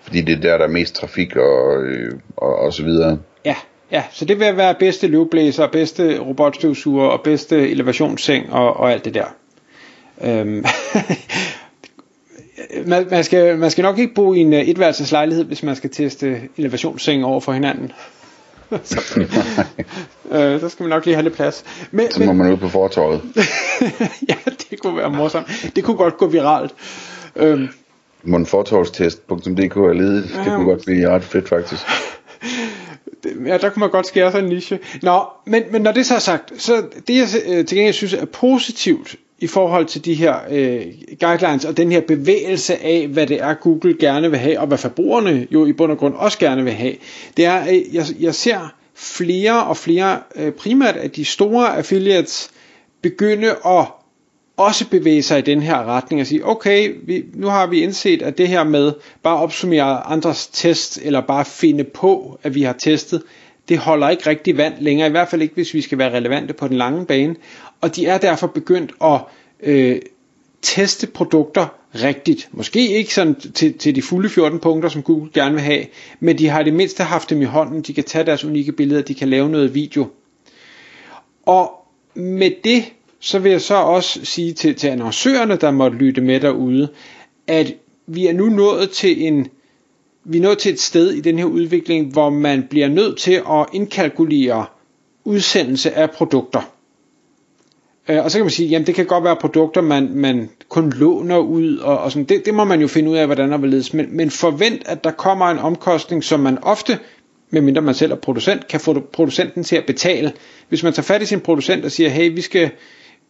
Fordi 0.02 0.20
det 0.20 0.32
er 0.32 0.40
der, 0.40 0.58
der 0.58 0.64
er 0.64 0.70
mest 0.70 0.94
trafik 0.94 1.36
og, 1.36 1.82
øh, 1.82 2.12
og, 2.36 2.56
og 2.58 2.72
så 2.72 2.84
videre. 2.84 3.18
Ja, 3.44 3.56
ja, 3.92 4.02
så 4.10 4.24
det 4.24 4.40
vil 4.40 4.56
være 4.56 4.74
bedste 4.74 5.06
løvblæser, 5.06 5.66
bedste 5.66 6.18
robotstøvsuger 6.18 7.06
og 7.06 7.22
bedste 7.22 7.70
elevationsseng 7.70 8.52
og, 8.52 8.76
og 8.76 8.92
alt 8.92 9.04
det 9.04 9.14
der. 9.14 9.34
Øhm, 10.24 10.64
man, 12.86 13.06
man, 13.10 13.24
skal, 13.24 13.58
man 13.58 13.70
skal 13.70 13.82
nok 13.82 13.98
ikke 13.98 14.14
bo 14.14 14.34
i 14.34 14.38
en 14.38 14.52
uh, 14.52 14.58
etværelseslejlighed, 14.58 15.44
hvis 15.44 15.62
man 15.62 15.76
skal 15.76 15.90
teste 15.90 16.40
elevationsseng 16.56 17.24
over 17.24 17.40
for 17.40 17.52
hinanden. 17.52 17.92
så, 18.82 19.00
øh, 20.30 20.60
så 20.60 20.68
skal 20.68 20.82
man 20.82 20.90
nok 20.90 21.04
lige 21.04 21.14
have 21.14 21.22
lidt 21.22 21.34
plads. 21.34 21.64
Men, 21.90 22.10
så 22.10 22.20
må 22.20 22.26
men, 22.26 22.36
man 22.36 22.52
ud 22.52 22.56
på 22.56 22.68
fortorvet. 22.68 23.22
ja, 24.28 24.36
det 24.70 24.80
kunne 24.80 24.96
være 24.96 25.10
morsomt. 25.10 25.70
Det 25.76 25.84
kunne 25.84 25.96
godt 25.96 26.16
gå 26.16 26.26
viralt. 26.26 26.74
Øhm, 27.36 27.68
Monfortorvstest.dk 28.22 29.76
er 29.76 29.92
ledet. 29.92 30.30
Ja, 30.34 30.38
det 30.38 30.52
kunne 30.52 30.64
godt 30.64 30.84
blive 30.84 31.08
ret 31.10 31.24
fedt 31.24 31.48
faktisk. 31.48 31.82
ja, 33.46 33.58
der 33.58 33.70
kunne 33.70 33.80
man 33.80 33.90
godt 33.90 34.06
skære 34.06 34.32
sig 34.32 34.38
en 34.38 34.44
niche. 34.44 34.78
Nå, 35.02 35.24
men, 35.46 35.62
men 35.70 35.82
når 35.82 35.92
det 35.92 36.06
så 36.06 36.14
er 36.14 36.18
sagt, 36.18 36.52
så 36.62 36.84
det 37.08 37.16
jeg 37.16 37.28
øh, 37.46 37.66
til 37.66 37.76
gengæld 37.76 37.94
synes 37.94 38.14
er 38.14 38.24
positivt 38.24 39.16
i 39.38 39.46
forhold 39.46 39.86
til 39.86 40.04
de 40.04 40.14
her 40.14 40.34
øh, 40.50 40.86
guidelines 41.20 41.64
og 41.64 41.76
den 41.76 41.92
her 41.92 42.00
bevægelse 42.00 42.82
af, 42.82 43.08
hvad 43.08 43.26
det 43.26 43.40
er, 43.40 43.54
Google 43.54 43.96
gerne 43.98 44.30
vil 44.30 44.38
have, 44.38 44.60
og 44.60 44.66
hvad 44.66 44.78
forbrugerne 44.78 45.46
jo 45.50 45.66
i 45.66 45.72
bund 45.72 45.92
og 45.92 45.98
grund 45.98 46.14
også 46.14 46.38
gerne 46.38 46.64
vil 46.64 46.72
have, 46.72 46.94
det 47.36 47.44
er, 47.44 47.54
at 47.54 47.82
jeg, 47.92 48.04
jeg 48.20 48.34
ser 48.34 48.74
flere 48.94 49.64
og 49.64 49.76
flere, 49.76 50.20
øh, 50.36 50.52
primært 50.52 50.96
af 50.96 51.10
de 51.10 51.24
store 51.24 51.76
affiliates, 51.76 52.50
begynde 53.02 53.50
at 53.66 53.86
også 54.56 54.88
bevæge 54.88 55.22
sig 55.22 55.38
i 55.38 55.42
den 55.42 55.62
her 55.62 55.84
retning 55.84 56.20
og 56.20 56.26
sige, 56.26 56.46
okay, 56.46 56.94
vi, 57.02 57.24
nu 57.34 57.46
har 57.46 57.66
vi 57.66 57.80
indset, 57.80 58.22
at 58.22 58.38
det 58.38 58.48
her 58.48 58.64
med 58.64 58.92
bare 59.22 59.36
opsummere 59.36 60.06
andres 60.06 60.46
test, 60.46 60.98
eller 61.02 61.20
bare 61.20 61.44
finde 61.44 61.84
på, 61.84 62.38
at 62.42 62.54
vi 62.54 62.62
har 62.62 62.72
testet, 62.72 63.22
det 63.68 63.78
holder 63.78 64.08
ikke 64.08 64.30
rigtig 64.30 64.56
vand 64.56 64.74
længere, 64.80 65.08
i 65.08 65.10
hvert 65.10 65.28
fald 65.28 65.42
ikke, 65.42 65.54
hvis 65.54 65.74
vi 65.74 65.80
skal 65.80 65.98
være 65.98 66.12
relevante 66.12 66.54
på 66.54 66.68
den 66.68 66.76
lange 66.76 67.06
bane 67.06 67.36
og 67.80 67.96
de 67.96 68.06
er 68.06 68.18
derfor 68.18 68.46
begyndt 68.46 68.92
at 69.04 69.20
øh, 69.62 70.00
teste 70.62 71.06
produkter 71.06 71.66
rigtigt. 71.94 72.48
Måske 72.52 72.88
ikke 72.88 73.14
sådan 73.14 73.34
til, 73.40 73.78
til 73.78 73.94
de 73.94 74.02
fulde 74.02 74.28
14 74.28 74.58
punkter, 74.58 74.88
som 74.88 75.02
Google 75.02 75.30
gerne 75.34 75.52
vil 75.54 75.62
have, 75.62 75.84
men 76.20 76.38
de 76.38 76.48
har 76.48 76.62
det 76.62 76.74
mindste 76.74 77.02
haft 77.02 77.30
dem 77.30 77.42
i 77.42 77.44
hånden. 77.44 77.82
De 77.82 77.94
kan 77.94 78.04
tage 78.04 78.24
deres 78.24 78.44
unikke 78.44 78.72
billeder, 78.72 79.02
de 79.02 79.14
kan 79.14 79.28
lave 79.28 79.48
noget 79.48 79.74
video. 79.74 80.06
Og 81.46 81.72
med 82.14 82.50
det, 82.64 82.84
så 83.20 83.38
vil 83.38 83.50
jeg 83.52 83.60
så 83.60 83.74
også 83.74 84.24
sige 84.24 84.52
til, 84.52 84.74
til 84.74 84.88
annoncørerne, 84.88 85.56
der 85.56 85.70
måtte 85.70 85.96
lytte 85.96 86.20
med 86.20 86.40
derude, 86.40 86.88
at 87.46 87.74
vi 88.06 88.26
er 88.26 88.32
nu 88.32 88.46
nået 88.46 88.90
til 88.90 89.22
en 89.26 89.48
vi 90.28 90.38
er 90.38 90.42
nået 90.42 90.58
til 90.58 90.72
et 90.72 90.80
sted 90.80 91.10
i 91.12 91.20
den 91.20 91.38
her 91.38 91.44
udvikling, 91.44 92.12
hvor 92.12 92.30
man 92.30 92.62
bliver 92.70 92.88
nødt 92.88 93.18
til 93.18 93.32
at 93.50 93.66
indkalkulere 93.72 94.66
udsendelse 95.24 95.92
af 95.92 96.10
produkter. 96.10 96.75
Øh, 98.08 98.24
og 98.24 98.30
så 98.30 98.38
kan 98.38 98.44
man 98.44 98.50
sige, 98.50 98.68
jamen 98.68 98.86
det 98.86 98.94
kan 98.94 99.06
godt 99.06 99.24
være 99.24 99.36
produkter, 99.36 99.80
man, 99.80 100.10
man 100.14 100.50
kun 100.68 100.90
låner 100.90 101.38
ud, 101.38 101.76
og, 101.76 101.98
og 101.98 102.12
sådan, 102.12 102.24
det, 102.24 102.46
det 102.46 102.54
må 102.54 102.64
man 102.64 102.80
jo 102.80 102.88
finde 102.88 103.10
ud 103.10 103.16
af, 103.16 103.26
hvordan 103.26 103.52
der 103.52 103.58
vil 103.58 103.70
ledes. 103.70 103.94
Men, 103.94 104.16
men 104.16 104.30
forvent, 104.30 104.88
at 104.88 105.04
der 105.04 105.10
kommer 105.10 105.46
en 105.46 105.58
omkostning, 105.58 106.24
som 106.24 106.40
man 106.40 106.58
ofte 106.62 106.98
medmindre 107.50 107.82
man 107.82 107.94
selv 107.94 108.12
er 108.12 108.16
producent, 108.16 108.68
kan 108.68 108.80
få 108.80 109.00
producenten 109.12 109.64
til 109.64 109.76
at 109.76 109.84
betale. 109.86 110.32
Hvis 110.68 110.82
man 110.82 110.92
tager 110.92 111.04
fat 111.04 111.22
i 111.22 111.26
sin 111.26 111.40
producent 111.40 111.84
og 111.84 111.90
siger, 111.90 112.10
hey, 112.10 112.34
vi, 112.34 112.40
skal, 112.40 112.70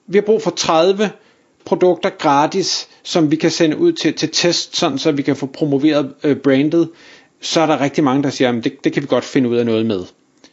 vi 0.07 0.19
har 0.19 0.23
brug 0.23 0.43
for 0.43 0.51
30 0.51 1.11
produkter 1.65 2.11
gratis, 2.11 2.89
som 3.03 3.31
vi 3.31 3.37
kan 3.37 3.51
sende 3.51 3.79
ud 3.79 3.93
til, 3.93 4.15
til 4.15 4.29
test, 4.33 4.77
sådan 4.77 4.99
så 4.99 5.13
vi 5.13 5.23
kan 5.23 5.37
få 5.37 5.47
promoveret 5.47 6.15
øh, 6.25 6.37
brandet, 6.37 6.89
så 7.41 7.61
er 7.61 7.67
der 7.67 7.81
rigtig 7.81 8.05
mange, 8.05 8.23
der 8.23 8.31
siger, 8.31 8.53
at 8.53 8.65
det, 8.65 8.85
det 8.85 8.93
kan 8.93 9.03
vi 9.03 9.07
godt 9.09 9.25
finde 9.25 9.49
ud 9.49 9.57
af 9.57 9.67
noget 9.67 9.87
med. 9.87 10.03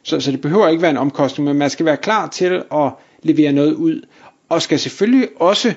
Så, 0.04 0.20
så 0.20 0.32
det 0.32 0.42
behøver 0.42 0.68
ikke 0.68 0.82
være 0.82 0.92
en 0.92 0.98
omkostning, 0.98 1.48
men 1.48 1.58
man 1.58 1.70
skal 1.70 1.86
være 1.86 1.98
klar 1.98 2.30
til 2.30 2.64
at 2.72 2.92
levere 3.24 3.52
noget 3.52 3.74
ud, 3.74 4.02
og 4.50 4.62
skal 4.62 4.80
selvfølgelig 4.80 5.30
også 5.36 5.74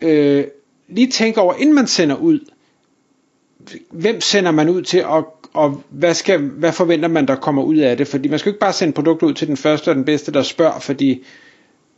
øh, 0.00 0.44
lige 0.88 1.10
tænke 1.10 1.40
over, 1.40 1.54
inden 1.54 1.74
man 1.74 1.86
sender 1.86 2.16
ud, 2.16 2.40
hvem 3.90 4.20
sender 4.20 4.50
man 4.50 4.68
ud 4.68 4.82
til, 4.82 5.04
og, 5.04 5.36
og 5.52 5.82
hvad, 5.90 6.14
skal, 6.14 6.38
hvad 6.38 6.72
forventer 6.72 7.08
man, 7.08 7.28
der 7.28 7.36
kommer 7.36 7.62
ud 7.62 7.76
af 7.76 7.96
det? 7.96 8.08
Fordi 8.08 8.28
man 8.28 8.38
skal 8.38 8.50
jo 8.50 8.52
ikke 8.52 8.60
bare 8.60 8.72
sende 8.72 8.92
produkter 8.92 9.26
ud 9.26 9.34
til 9.34 9.48
den 9.48 9.56
første 9.56 9.88
og 9.88 9.94
den 9.94 10.04
bedste, 10.04 10.32
der 10.32 10.42
spørger, 10.42 10.78
fordi 10.80 11.24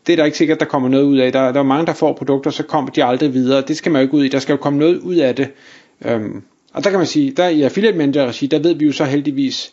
det 0.06 0.12
er 0.12 0.16
der 0.16 0.24
ikke 0.24 0.38
sikkert, 0.38 0.60
der 0.60 0.66
kommer 0.66 0.88
noget 0.88 1.04
ud 1.04 1.18
af. 1.18 1.32
Der, 1.32 1.52
der 1.52 1.60
er 1.60 1.64
mange, 1.64 1.86
der 1.86 1.92
får 1.92 2.12
produkter, 2.12 2.50
så 2.50 2.62
kommer 2.62 2.90
de 2.90 3.04
aldrig 3.04 3.34
videre. 3.34 3.60
Det 3.68 3.76
skal 3.76 3.92
man 3.92 4.00
jo 4.00 4.02
ikke 4.02 4.14
ud 4.14 4.24
i. 4.24 4.28
Der 4.28 4.38
skal 4.38 4.52
jo 4.52 4.56
komme 4.56 4.78
noget 4.78 4.98
ud 4.98 5.16
af 5.16 5.34
det. 5.34 5.48
Øhm, 6.04 6.42
og 6.72 6.84
der 6.84 6.90
kan 6.90 6.98
man 6.98 7.06
sige, 7.06 7.30
der 7.30 7.48
i 7.48 7.62
affiliate 7.62 7.98
manager 7.98 8.26
regi, 8.26 8.46
der 8.46 8.58
ved 8.58 8.74
vi 8.74 8.84
jo 8.86 8.92
så 8.92 9.04
heldigvis, 9.04 9.72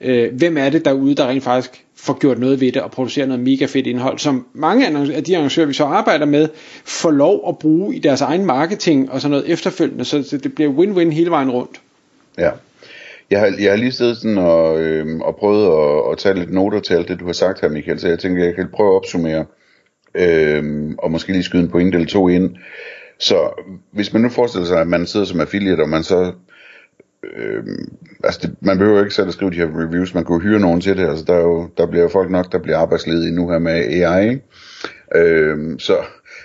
øh, 0.00 0.34
hvem 0.34 0.56
er 0.56 0.70
det 0.70 0.84
derude, 0.84 1.14
der 1.14 1.28
rent 1.28 1.44
faktisk 1.44 1.84
får 2.02 2.18
gjort 2.18 2.38
noget 2.38 2.60
ved 2.60 2.72
det 2.72 2.82
og 2.82 2.90
producerer 2.90 3.26
noget 3.26 3.42
mega 3.42 3.64
fedt 3.64 3.86
indhold, 3.86 4.18
som 4.18 4.46
mange 4.54 4.86
af 5.14 5.24
de 5.24 5.36
arrangører, 5.36 5.66
vi 5.66 5.72
så 5.72 5.84
arbejder 5.84 6.26
med, 6.26 6.48
får 6.84 7.10
lov 7.10 7.44
at 7.48 7.58
bruge 7.58 7.96
i 7.96 7.98
deres 7.98 8.20
egen 8.20 8.46
marketing 8.46 9.12
og 9.12 9.20
sådan 9.20 9.30
noget 9.30 9.50
efterfølgende, 9.50 10.04
så 10.04 10.38
det 10.42 10.54
bliver 10.54 10.72
win-win 10.72 11.10
hele 11.10 11.30
vejen 11.30 11.50
rundt. 11.50 11.80
Ja. 12.38 12.50
Jeg 13.30 13.40
har, 13.40 13.54
jeg 13.60 13.70
har 13.70 13.76
lige 13.76 13.92
siddet 13.92 14.16
sådan 14.16 14.38
og, 14.38 14.80
øh, 14.80 15.20
og 15.20 15.36
prøvet 15.36 15.66
at, 15.66 16.12
at 16.12 16.18
tage 16.18 16.34
lidt 16.34 16.52
noter 16.52 16.80
til 16.80 16.94
alt 16.94 17.08
det, 17.08 17.20
du 17.20 17.26
har 17.26 17.32
sagt 17.32 17.60
her, 17.60 17.68
Michael, 17.68 18.00
så 18.00 18.08
jeg 18.08 18.18
tænker, 18.18 18.44
jeg 18.44 18.54
kan 18.54 18.68
prøve 18.74 18.90
at 18.90 18.96
opsummere, 18.96 19.44
øh, 20.14 20.90
og 20.98 21.10
måske 21.10 21.32
lige 21.32 21.42
skyde 21.42 21.62
en 21.62 21.70
point 21.70 21.94
eller 21.94 22.06
to 22.06 22.28
ind. 22.28 22.56
Så 23.18 23.64
hvis 23.92 24.12
man 24.12 24.22
nu 24.22 24.28
forestiller 24.28 24.66
sig, 24.66 24.80
at 24.80 24.88
man 24.88 25.06
sidder 25.06 25.26
som 25.26 25.40
affiliate, 25.40 25.80
og 25.80 25.88
man 25.88 26.02
så 26.02 26.32
øh, 27.36 27.64
altså 28.24 28.40
det, 28.42 28.54
man 28.60 28.78
behøver 28.78 29.00
ikke 29.00 29.14
selv 29.14 29.28
at 29.28 29.34
skrive 29.34 29.50
de 29.50 29.56
her 29.56 29.66
reviews, 29.66 30.14
man 30.14 30.24
kan 30.24 30.34
jo 30.34 30.40
hyre 30.40 30.60
nogen 30.60 30.80
til 30.80 30.96
det, 30.96 31.08
altså 31.08 31.24
der, 31.24 31.34
er 31.34 31.42
jo, 31.42 31.68
der 31.76 31.86
bliver 31.86 32.02
jo 32.02 32.08
folk 32.08 32.30
nok, 32.30 32.52
der 32.52 32.58
bliver 32.58 32.78
arbejdsledige 32.78 33.34
nu 33.34 33.50
her 33.50 33.58
med 33.58 33.72
AI, 33.72 34.28
ikke? 34.28 34.42
Øh, 35.14 35.78
så 35.78 35.96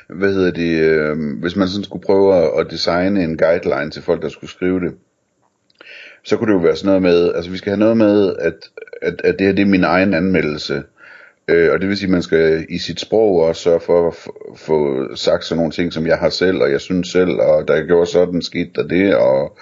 hvad 0.09 0.33
hedder 0.33 0.51
det, 0.51 0.81
øh, 0.81 1.39
hvis 1.39 1.55
man 1.55 1.67
sådan 1.67 1.83
skulle 1.83 2.05
prøve 2.05 2.35
at, 2.35 2.59
at 2.59 2.71
designe 2.71 3.23
en 3.23 3.37
guideline 3.37 3.91
til 3.91 4.01
folk, 4.01 4.21
der 4.21 4.29
skulle 4.29 4.49
skrive 4.51 4.79
det, 4.79 4.93
så 6.23 6.37
kunne 6.37 6.53
det 6.53 6.59
jo 6.59 6.63
være 6.63 6.75
sådan 6.75 6.87
noget 6.87 7.01
med, 7.01 7.33
altså 7.33 7.51
vi 7.51 7.57
skal 7.57 7.69
have 7.69 7.79
noget 7.79 7.97
med, 7.97 8.35
at, 8.39 8.53
at, 9.01 9.21
at 9.23 9.39
det 9.39 9.47
her 9.47 9.53
det 9.53 9.61
er 9.61 9.65
min 9.65 9.83
egen 9.83 10.13
anmeldelse, 10.13 10.83
Øh, 11.49 11.71
og 11.73 11.79
det 11.79 11.89
vil 11.89 11.97
sige, 11.97 12.07
at 12.07 12.11
man 12.11 12.21
skal 12.21 12.65
i 12.69 12.77
sit 12.77 12.99
sprog 12.99 13.41
også 13.41 13.61
sørge 13.61 13.79
for 13.79 14.07
at 14.07 14.13
få 14.57 15.07
sagt 15.15 15.45
sådan 15.45 15.57
nogle 15.57 15.71
ting, 15.71 15.93
som 15.93 16.07
jeg 16.07 16.17
har 16.17 16.29
selv, 16.29 16.61
og 16.61 16.71
jeg 16.71 16.81
synes 16.81 17.07
selv, 17.07 17.31
og 17.31 17.67
der 17.67 17.73
er 17.73 18.05
sådan 18.05 18.41
skidt 18.41 18.75
der 18.75 18.87
det, 18.87 19.15
og, 19.15 19.57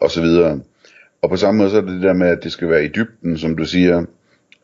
og 0.00 0.10
så 0.10 0.20
videre. 0.20 0.60
Og 1.22 1.30
på 1.30 1.36
samme 1.36 1.58
måde 1.58 1.70
så 1.70 1.76
er 1.76 1.80
det 1.80 1.90
det 1.90 2.02
der 2.02 2.12
med, 2.12 2.28
at 2.28 2.42
det 2.42 2.52
skal 2.52 2.68
være 2.68 2.84
i 2.84 2.88
dybden, 2.88 3.38
som 3.38 3.56
du 3.56 3.64
siger. 3.64 4.04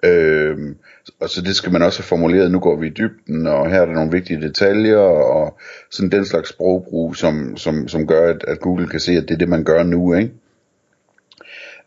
Øh, 0.04 0.56
og 1.20 1.30
så 1.30 1.42
det 1.42 1.56
skal 1.56 1.72
man 1.72 1.82
også 1.82 1.98
have 1.98 2.06
formuleret, 2.06 2.50
nu 2.50 2.60
går 2.60 2.76
vi 2.76 2.86
i 2.86 2.90
dybden, 2.98 3.46
og 3.46 3.70
her 3.70 3.80
er 3.80 3.86
der 3.86 3.92
nogle 3.92 4.12
vigtige 4.12 4.40
detaljer, 4.40 4.98
og 4.98 5.58
sådan 5.90 6.10
den 6.10 6.24
slags 6.24 6.48
sprogbrug, 6.48 7.16
som, 7.16 7.56
som, 7.56 7.88
som 7.88 8.06
gør, 8.06 8.30
at, 8.30 8.44
at 8.48 8.60
Google 8.60 8.88
kan 8.88 9.00
se, 9.00 9.12
at 9.12 9.22
det 9.22 9.34
er 9.34 9.38
det, 9.38 9.48
man 9.48 9.64
gør 9.64 9.82
nu, 9.82 10.14
ikke? 10.14 10.32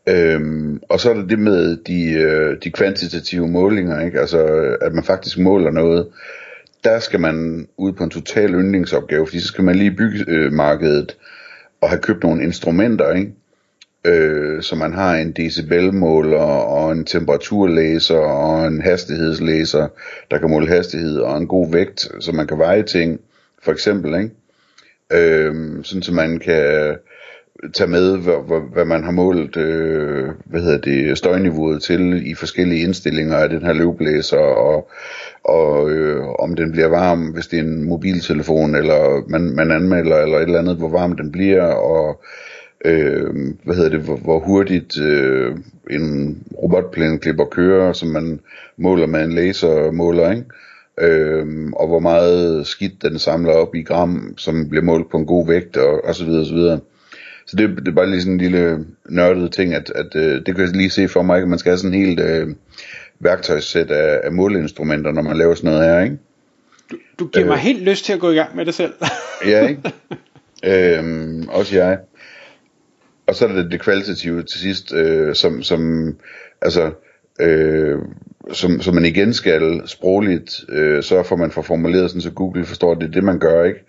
Øhm, 0.09 0.81
og 0.89 0.99
så 0.99 1.09
er 1.09 1.13
der 1.13 1.27
det 1.27 1.39
med 1.39 1.77
de, 1.77 2.11
øh, 2.11 2.57
de 2.63 2.71
kvantitative 2.71 3.47
målinger, 3.47 4.05
ikke? 4.05 4.19
altså 4.19 4.39
at 4.81 4.93
man 4.93 5.03
faktisk 5.03 5.39
måler 5.39 5.71
noget. 5.71 6.07
Der 6.83 6.99
skal 6.99 7.19
man 7.19 7.67
ud 7.77 7.93
på 7.93 8.03
en 8.03 8.09
total 8.09 8.53
yndlingsopgave, 8.53 9.25
fordi 9.27 9.39
så 9.39 9.47
skal 9.47 9.63
man 9.63 9.75
lige 9.75 9.91
bygge 9.91 10.25
øh, 10.27 10.53
markedet 10.53 11.15
og 11.81 11.89
have 11.89 12.01
købt 12.01 12.23
nogle 12.23 12.43
instrumenter, 12.43 13.13
ikke? 13.13 13.33
Øh, 14.05 14.61
så 14.61 14.75
man 14.75 14.93
har 14.93 15.15
en 15.15 15.31
decibelmåler 15.31 16.39
og 16.39 16.91
en 16.91 17.05
temperaturlæser 17.05 18.17
og 18.17 18.67
en 18.67 18.81
hastighedslæser, 18.81 19.87
der 20.31 20.37
kan 20.37 20.49
måle 20.49 20.67
hastighed 20.67 21.19
og 21.19 21.37
en 21.37 21.47
god 21.47 21.71
vægt, 21.71 22.07
så 22.19 22.31
man 22.31 22.47
kan 22.47 22.57
veje 22.57 22.83
ting, 22.83 23.19
for 23.63 23.71
eksempel, 23.71 24.15
ikke? 24.15 24.31
Øh, 25.13 25.83
sådan 25.83 26.01
så 26.01 26.13
man 26.13 26.39
kan 26.39 26.95
tage 27.73 27.89
med, 27.89 28.17
hvad, 28.17 28.47
hvad, 28.47 28.61
hvad 28.73 28.85
man 28.85 29.03
har 29.03 29.11
målt 29.11 29.57
øh, 29.57 30.29
hvad 30.45 30.61
hedder 30.61 30.77
det, 30.77 31.17
støjniveauet 31.17 31.83
til 31.83 32.31
i 32.31 32.33
forskellige 32.33 32.83
indstillinger 32.83 33.35
af 33.35 33.49
den 33.49 33.61
her 33.61 33.73
løvblæser, 33.73 34.37
og, 34.37 34.89
og 35.43 35.91
øh, 35.91 36.27
om 36.27 36.55
den 36.55 36.71
bliver 36.71 36.87
varm, 36.87 37.25
hvis 37.25 37.47
det 37.47 37.59
er 37.59 37.63
en 37.63 37.83
mobiltelefon, 37.83 38.75
eller 38.75 39.29
man, 39.29 39.41
man 39.41 39.71
anmelder, 39.71 40.17
eller 40.17 40.37
et 40.37 40.43
eller 40.43 40.59
andet, 40.59 40.75
hvor 40.75 40.89
varm 40.89 41.15
den 41.15 41.31
bliver, 41.31 41.63
og 41.63 42.21
øh, 42.85 43.33
hvad 43.63 43.75
hedder 43.75 43.89
det, 43.89 43.99
hvor, 43.99 44.15
hvor 44.15 44.39
hurtigt 44.39 44.99
øh, 44.99 45.55
en 45.89 46.37
robotplæneklipper 46.63 47.45
kører, 47.45 47.93
som 47.93 48.09
man 48.09 48.39
måler 48.77 49.07
med 49.07 49.23
en 49.23 49.33
lasermåler, 49.33 50.31
ikke? 50.31 50.43
Øhm, 51.01 51.73
og 51.73 51.87
hvor 51.87 51.99
meget 51.99 52.67
skidt 52.67 53.01
den 53.01 53.19
samler 53.19 53.53
op 53.53 53.75
i 53.75 53.81
gram, 53.81 54.33
som 54.37 54.69
bliver 54.69 54.83
målt 54.83 55.11
på 55.11 55.17
en 55.17 55.25
god 55.25 55.47
vægt, 55.47 55.77
og, 55.77 56.05
og 56.05 56.15
så 56.15 56.25
videre, 56.25 56.41
og 56.41 56.45
så 56.45 56.53
videre. 56.53 56.79
Så 57.47 57.55
det, 57.57 57.69
det 57.69 57.87
er 57.87 57.91
bare 57.91 58.09
lige 58.09 58.21
sådan 58.21 58.33
en 58.33 58.39
lille 58.39 58.85
nørdet 59.09 59.53
ting, 59.53 59.73
at, 59.73 59.91
at 59.95 60.15
øh, 60.15 60.45
det 60.45 60.55
kan 60.55 60.59
jeg 60.59 60.75
lige 60.75 60.89
se 60.89 61.07
for 61.07 61.21
mig, 61.21 61.41
at 61.41 61.47
man 61.47 61.59
skal 61.59 61.69
have 61.69 61.77
sådan 61.77 61.93
en 61.93 62.05
helt 62.05 62.19
øh, 62.19 62.47
værktøjssæt 63.19 63.91
af, 63.91 64.21
af 64.23 64.31
måleinstrumenter, 64.31 65.11
når 65.11 65.21
man 65.21 65.37
laver 65.37 65.55
sådan 65.55 65.71
noget 65.71 65.89
her, 65.89 65.99
ikke? 65.99 66.17
Du, 66.91 66.97
du 67.19 67.27
giver 67.27 67.45
øh, 67.45 67.49
mig 67.49 67.57
helt 67.57 67.83
lyst 67.83 68.05
til 68.05 68.13
at 68.13 68.19
gå 68.19 68.31
i 68.31 68.35
gang 68.35 68.55
med 68.55 68.65
det 68.65 68.73
selv. 68.73 68.93
ja, 69.45 69.67
ikke? 69.67 69.81
Øhm, 70.63 71.47
også 71.49 71.75
jeg. 71.75 71.99
Og 73.27 73.35
så 73.35 73.47
er 73.47 73.53
det 73.53 73.71
det 73.71 73.81
kvalitative 73.81 74.43
til 74.43 74.59
sidst, 74.59 74.93
øh, 74.93 75.35
som, 75.35 75.63
som, 75.63 76.13
altså, 76.61 76.91
øh, 77.39 77.99
som, 78.53 78.81
som 78.81 78.95
man 78.95 79.05
igen 79.05 79.33
skal 79.33 79.81
sprogligt 79.85 80.65
øh, 80.69 81.03
sørge 81.03 81.23
for, 81.23 81.35
at 81.35 81.39
man 81.39 81.51
får 81.51 81.61
formuleret 81.61 82.09
sådan, 82.09 82.21
så 82.21 82.31
Google 82.31 82.65
forstår, 82.65 82.91
at 82.91 82.97
det 83.01 83.07
er 83.07 83.11
det, 83.11 83.23
man 83.23 83.39
gør, 83.39 83.63
ikke? 83.63 83.79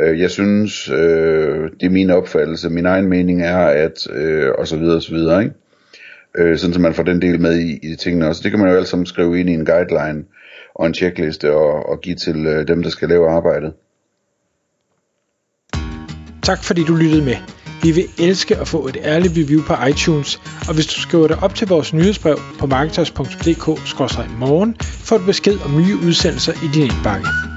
Øh, 0.00 0.20
jeg 0.20 0.30
synes, 0.30 0.88
øh, 0.88 1.70
det 1.80 1.86
er 1.86 1.90
min 1.90 2.10
opfattelse, 2.10 2.70
min 2.70 2.86
egen 2.86 3.08
mening 3.08 3.42
er, 3.42 3.58
at, 3.58 4.10
øh, 4.10 4.50
og 4.58 4.68
så 4.68 4.76
videre, 4.76 4.96
og 4.96 5.02
så 5.02 5.14
videre, 5.14 5.42
ikke? 5.42 5.54
Øh, 6.38 6.58
sådan 6.58 6.74
så 6.74 6.80
man 6.80 6.94
får 6.94 7.02
den 7.02 7.22
del 7.22 7.40
med 7.40 7.58
i, 7.58 7.92
i 7.92 7.96
tingene 7.96 8.28
også. 8.28 8.42
Det 8.42 8.50
kan 8.50 8.60
man 8.60 8.70
jo 8.70 8.76
alt 8.76 8.88
sammen 8.88 9.06
skrive 9.06 9.40
ind 9.40 9.50
i 9.50 9.52
en 9.52 9.66
guideline 9.66 10.24
og 10.74 10.86
en 10.86 10.94
checkliste 10.94 11.52
og, 11.52 11.88
og 11.88 12.00
give 12.00 12.16
til 12.16 12.46
øh, 12.46 12.68
dem, 12.68 12.82
der 12.82 12.90
skal 12.90 13.08
lave 13.08 13.30
arbejdet. 13.30 13.72
Tak 16.42 16.64
fordi 16.64 16.84
du 16.84 16.94
lyttede 16.94 17.24
med. 17.24 17.36
Vi 17.82 17.90
vil 17.90 18.04
elske 18.18 18.56
at 18.56 18.68
få 18.68 18.86
et 18.86 18.96
ærligt 19.04 19.32
review 19.36 19.62
på 19.62 19.74
iTunes, 19.90 20.40
og 20.68 20.74
hvis 20.74 20.86
du 20.86 21.00
skriver 21.00 21.28
dig 21.28 21.42
op 21.42 21.54
til 21.54 21.68
vores 21.68 21.94
nyhedsbrev 21.94 22.38
på 22.58 22.66
marketers.dk-morgen, 22.66 24.76
får 24.80 25.18
du 25.18 25.26
besked 25.26 25.58
om 25.64 25.76
nye 25.76 25.96
udsendelser 26.06 26.52
i 26.52 26.68
din 26.74 26.82
indbakke. 26.82 27.49